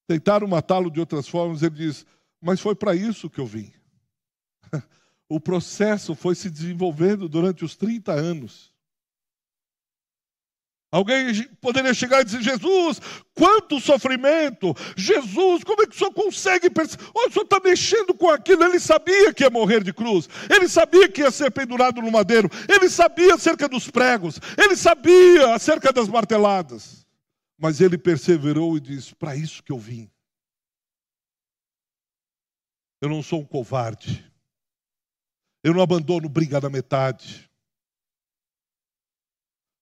[0.07, 2.07] Tentaram matá-lo de outras formas, ele diz:
[2.41, 3.73] Mas foi para isso que eu vim.
[5.31, 8.73] O processo foi se desenvolvendo durante os 30 anos.
[10.91, 12.99] Alguém poderia chegar e dizer: Jesus,
[13.35, 14.75] quanto sofrimento!
[14.97, 17.05] Jesus, como é que o senhor consegue perceber?
[17.15, 18.65] Olha, o senhor está mexendo com aquilo.
[18.65, 22.49] Ele sabia que ia morrer de cruz, ele sabia que ia ser pendurado no madeiro,
[22.69, 27.07] ele sabia acerca dos pregos, ele sabia acerca das marteladas.
[27.59, 30.11] Mas ele perseverou e disse: Para isso que eu vim.
[33.01, 34.25] Eu não sou um covarde,
[35.63, 37.48] eu não abandono briga na metade.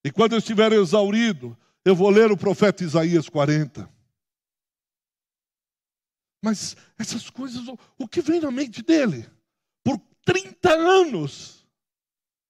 [0.06, 3.92] E quando eu estiver exaurido, eu vou ler o profeta Isaías 40.
[6.40, 7.66] Mas essas coisas,
[7.98, 9.28] o que vem na mente dele?
[9.82, 11.66] Por 30 anos,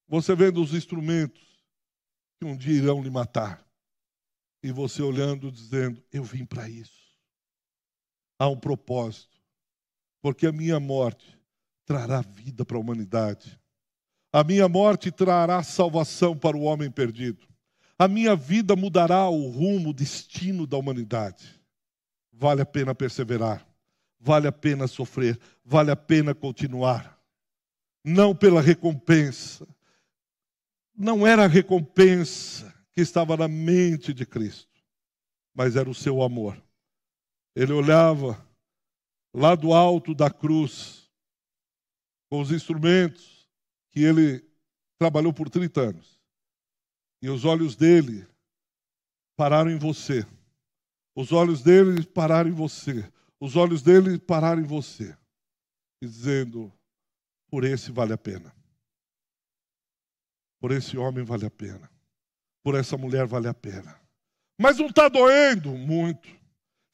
[0.06, 1.42] você vendo os instrumentos
[2.38, 3.66] que um dia irão lhe matar.
[4.62, 7.16] E você olhando, dizendo: Eu vim para isso.
[8.38, 9.40] Há um propósito.
[10.20, 11.40] Porque a minha morte
[11.86, 13.58] trará vida para a humanidade.
[14.32, 17.46] A minha morte trará salvação para o homem perdido.
[17.98, 21.58] A minha vida mudará o rumo, o destino da humanidade.
[22.32, 23.66] Vale a pena perseverar,
[24.20, 27.18] vale a pena sofrer, vale a pena continuar.
[28.04, 29.66] Não pela recompensa.
[30.94, 34.82] Não era a recompensa que estava na mente de Cristo,
[35.54, 36.62] mas era o seu amor.
[37.54, 38.46] Ele olhava
[39.32, 41.10] lá do alto da cruz,
[42.28, 43.35] com os instrumentos,
[43.96, 44.44] que ele
[44.98, 46.20] trabalhou por 30 anos.
[47.22, 48.28] E os olhos dele
[49.34, 50.26] pararam em você.
[51.14, 53.10] Os olhos dele pararam em você.
[53.40, 55.16] Os olhos dele pararam em você.
[56.02, 56.70] Dizendo:
[57.48, 58.54] por esse vale a pena.
[60.60, 61.90] Por esse homem vale a pena.
[62.62, 63.98] Por essa mulher vale a pena.
[64.60, 66.28] Mas não está doendo muito.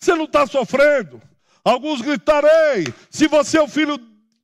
[0.01, 1.21] Você não está sofrendo.
[1.65, 3.99] Alguns gritarei: se você é o filho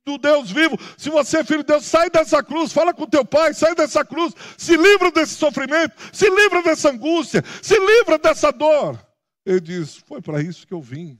[0.09, 0.77] do Deus vivo.
[0.97, 4.03] Se você é filho de Deus, sai dessa cruz, fala com teu pai, sai dessa
[4.03, 8.99] cruz, se livra desse sofrimento, se livra dessa angústia, se livra dessa dor.
[9.45, 11.19] Ele diz: Foi para isso que eu vim.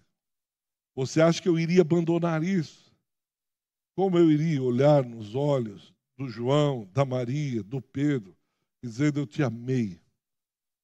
[0.95, 2.93] Você acha que eu iria abandonar isso?
[3.95, 8.35] Como eu iria olhar nos olhos do João, da Maria, do Pedro,
[8.83, 10.01] dizendo: Eu te amei.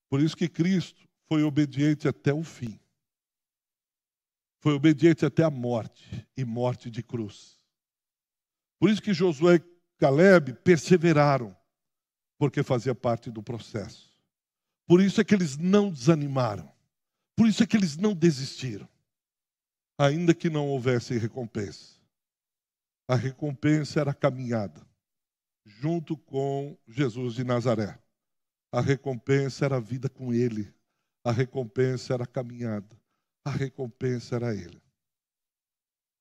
[0.09, 2.79] Por isso que Cristo foi obediente até o fim.
[4.61, 7.54] Foi obediente até a morte e morte de cruz.
[8.79, 9.63] Por isso que Josué e
[9.97, 11.55] Caleb perseveraram,
[12.37, 14.13] porque fazia parte do processo.
[14.87, 16.71] Por isso é que eles não desanimaram.
[17.35, 18.87] Por isso é que eles não desistiram.
[19.97, 21.99] Ainda que não houvesse recompensa.
[23.07, 24.85] A recompensa era a caminhada,
[25.65, 27.97] junto com Jesus de Nazaré.
[28.71, 30.73] A recompensa era a vida com ele.
[31.23, 32.99] A recompensa era a caminhada.
[33.45, 34.84] A recompensa era ele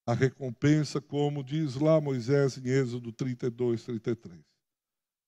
[0.06, 4.38] a recompensa, como diz lá Moisés em Êxodo 32, 33.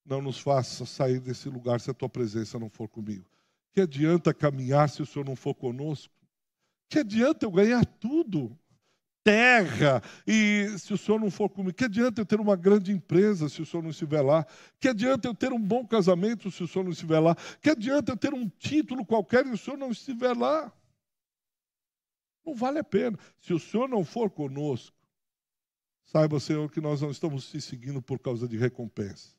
[0.04, 3.24] Não nos faça sair desse lugar se a tua presença não for comigo.
[3.72, 6.14] Que adianta caminhar se o Senhor não for conosco?
[6.88, 8.56] Que adianta eu ganhar tudo?
[9.24, 11.76] Terra, e se o Senhor não for comigo?
[11.76, 14.46] Que adianta eu ter uma grande empresa se o Senhor não estiver lá?
[14.78, 17.34] Que adianta eu ter um bom casamento se o Senhor não estiver lá?
[17.60, 20.72] Que adianta eu ter um título qualquer se o Senhor não estiver lá?
[22.46, 23.18] Não vale a pena.
[23.40, 24.96] Se o Senhor não for conosco,
[26.04, 29.36] saiba, Senhor, que nós não estamos te seguindo por causa de recompensa.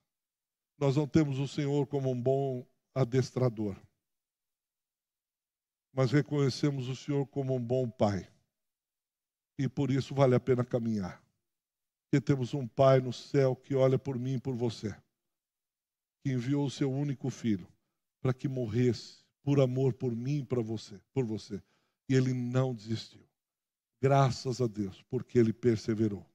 [0.77, 3.79] Nós não temos o Senhor como um bom adestrador.
[5.93, 8.29] Mas reconhecemos o Senhor como um bom pai.
[9.57, 11.23] E por isso vale a pena caminhar.
[12.03, 14.95] Porque temos um pai no céu que olha por mim e por você.
[16.23, 17.67] Que enviou o seu único filho
[18.21, 21.63] para que morresse por amor por mim e para você, por você.
[22.09, 23.27] E ele não desistiu.
[24.01, 26.25] Graças a Deus, porque ele perseverou.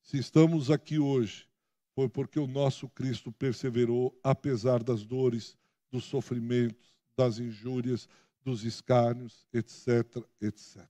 [0.00, 1.48] Se estamos aqui hoje,
[1.94, 5.56] foi porque o nosso Cristo perseverou apesar das dores,
[5.90, 8.08] dos sofrimentos, das injúrias,
[8.42, 10.86] dos escárnios, etc, etc.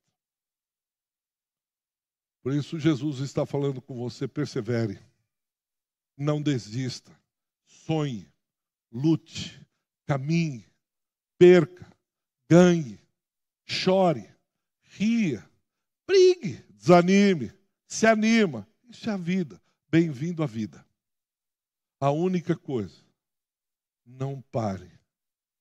[2.42, 4.98] Por isso Jesus está falando com você, persevere.
[6.16, 7.10] Não desista.
[7.66, 8.30] Sonhe,
[8.90, 9.60] lute,
[10.06, 10.66] caminhe,
[11.38, 11.90] perca,
[12.48, 12.98] ganhe,
[13.64, 14.28] chore,
[14.82, 15.48] ria,
[16.06, 17.52] brigue, desanime,
[17.86, 18.68] se anima.
[18.88, 19.60] Isso é a vida.
[19.90, 20.84] Bem-vindo à vida.
[22.00, 23.02] A única coisa,
[24.04, 24.90] não pare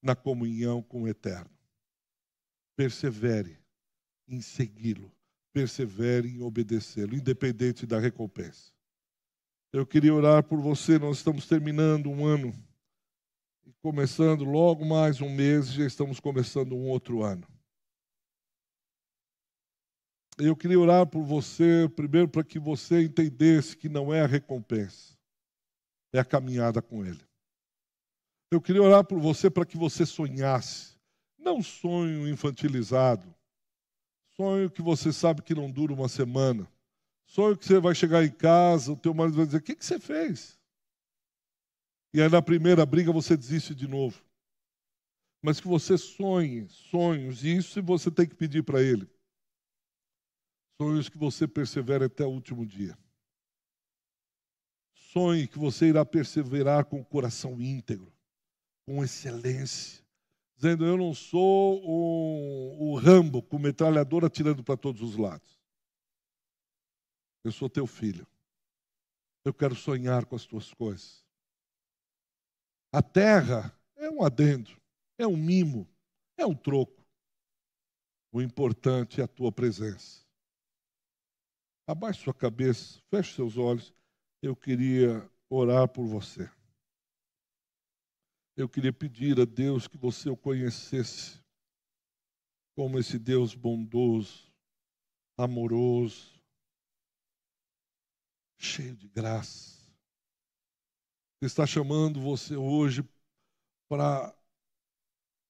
[0.01, 1.49] na comunhão com o Eterno.
[2.75, 3.57] Persevere
[4.27, 5.11] em segui-lo,
[5.53, 8.71] persevere em obedecê-lo, independente da recompensa.
[9.71, 12.53] Eu queria orar por você, nós estamos terminando um ano
[13.65, 17.47] e começando logo mais um mês, já estamos começando um outro ano.
[20.37, 25.15] Eu queria orar por você, primeiro para que você entendesse que não é a recompensa,
[26.11, 27.21] é a caminhada com Ele.
[28.51, 30.95] Eu queria orar por você para que você sonhasse,
[31.37, 33.33] não sonho infantilizado,
[34.35, 36.67] sonho que você sabe que não dura uma semana,
[37.27, 39.85] sonho que você vai chegar em casa, o teu marido vai dizer: O que, que
[39.85, 40.59] você fez?
[42.11, 44.23] E aí na primeira briga você desiste de novo.
[45.43, 49.07] Mas que você sonhe sonhos, e isso você tem que pedir para Ele.
[50.81, 52.97] Sonhos que você persevere até o último dia.
[54.93, 58.11] Sonhe que você irá perseverar com o coração íntegro,
[58.85, 60.03] com excelência,
[60.55, 65.59] dizendo: Eu não sou o, o Rambo com metralhadora atirando para todos os lados.
[67.43, 68.25] Eu sou teu filho.
[69.45, 71.23] Eu quero sonhar com as tuas coisas.
[72.91, 74.71] A terra é um adendo,
[75.17, 75.87] é um mimo,
[76.37, 77.03] é um troco.
[78.31, 80.22] O importante é a tua presença.
[81.85, 83.93] Abaixe sua cabeça, feche seus olhos.
[84.41, 86.49] Eu queria orar por você.
[88.55, 91.41] Eu queria pedir a Deus que você o conhecesse
[92.75, 94.51] como esse Deus bondoso,
[95.37, 96.39] amoroso,
[98.57, 99.83] cheio de graça.
[101.41, 103.03] Está chamando você hoje
[103.89, 104.33] para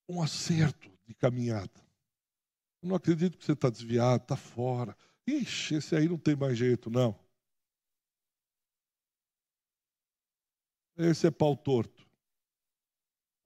[0.09, 1.79] um acerto de caminhada.
[2.81, 4.97] Eu não acredito que você está desviado, está fora.
[5.27, 7.17] Ixi, esse aí não tem mais jeito, não.
[10.97, 12.05] Esse é pau torto.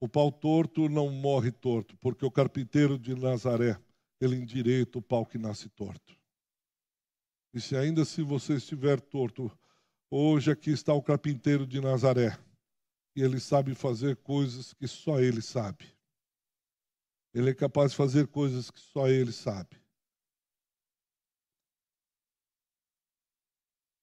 [0.00, 3.80] O pau torto não morre torto, porque o carpinteiro de Nazaré,
[4.20, 6.16] ele endireita o pau que nasce torto.
[7.54, 9.50] E se ainda se você estiver torto,
[10.10, 12.38] hoje aqui está o carpinteiro de Nazaré,
[13.16, 15.86] e ele sabe fazer coisas que só ele sabe.
[17.34, 19.80] Ele é capaz de fazer coisas que só ele sabe.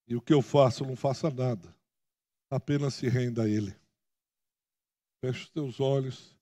[0.08, 1.74] E o que eu faço, não faça nada.
[2.50, 3.74] Apenas se renda a Ele.
[5.20, 6.36] Feche os teus olhos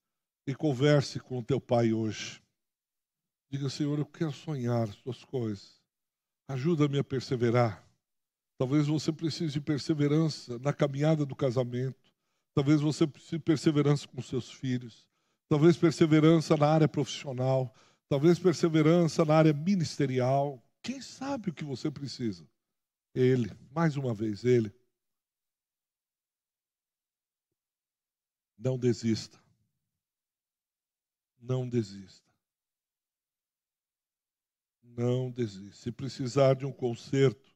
[0.46, 2.42] e converse com o teu pai hoje.
[3.50, 5.80] Diga, Senhor, eu quero sonhar as tuas coisas.
[6.48, 7.88] Ajuda-me a perseverar.
[8.58, 12.12] Talvez você precise de perseverança na caminhada do casamento.
[12.54, 15.06] Talvez você precise de perseverança com seus filhos.
[15.48, 17.74] Talvez perseverança na área profissional.
[18.08, 20.62] Talvez perseverança na área ministerial.
[20.82, 22.46] Quem sabe o que você precisa?
[23.14, 24.74] Ele, mais uma vez, Ele.
[28.58, 29.38] Não desista.
[31.38, 32.26] Não desista.
[34.82, 35.76] Não desista.
[35.76, 37.54] Se precisar de um conserto,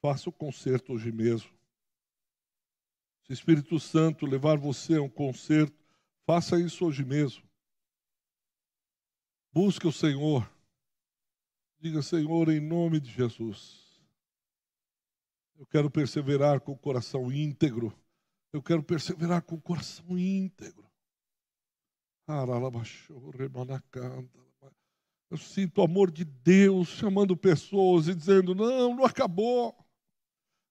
[0.00, 1.50] faça o conserto hoje mesmo.
[3.22, 5.78] Se o Espírito Santo levar você a um conserto,
[6.24, 7.42] faça isso hoje mesmo.
[9.52, 10.50] Busque o Senhor.
[11.78, 13.81] Diga, Senhor, em nome de Jesus.
[15.58, 17.92] Eu quero perseverar com o coração íntegro.
[18.52, 20.84] Eu quero perseverar com o coração íntegro.
[25.30, 29.74] Eu sinto o amor de Deus chamando pessoas e dizendo: não, não acabou.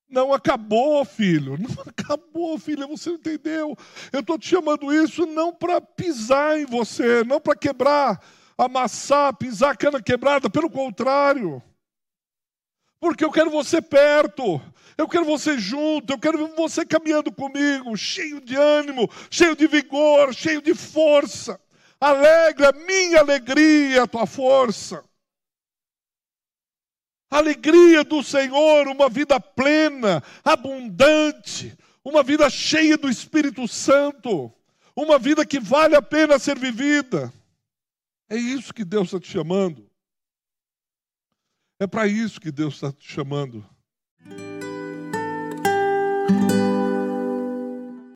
[0.07, 1.57] Não acabou, filho.
[1.57, 2.85] Não acabou, filha.
[2.85, 3.75] Você entendeu?
[4.11, 8.21] Eu estou te chamando isso não para pisar em você, não para quebrar
[8.57, 11.63] amassar, pisar cana quebrada, pelo contrário.
[13.01, 14.61] Porque eu quero você perto,
[14.95, 20.31] eu quero você junto, eu quero você caminhando comigo, cheio de ânimo, cheio de vigor,
[20.35, 21.59] cheio de força.
[21.99, 25.03] Alegra minha alegria, a tua força.
[27.31, 31.75] Alegria do Senhor, uma vida plena, abundante,
[32.05, 34.53] uma vida cheia do Espírito Santo,
[34.95, 37.33] uma vida que vale a pena ser vivida.
[38.29, 39.90] É isso que Deus está te chamando.
[41.81, 43.65] É para isso que Deus está te chamando.